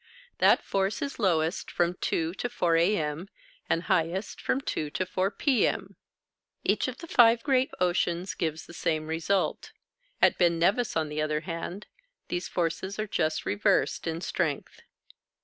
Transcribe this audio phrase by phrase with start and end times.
[0.39, 3.29] That force is lowest from 2 to 4 A.M.,
[3.69, 5.95] and highest from 2 to 4 P.M.
[6.63, 9.71] Each of the five great oceans gives the same result.
[10.19, 11.85] At Ben Nevis, on the other hand,
[12.29, 14.81] these forces are just reversed in strength.